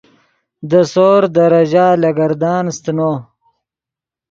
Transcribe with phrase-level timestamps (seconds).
[0.69, 3.11] دے سور دے ریژہ لگردان سیتنو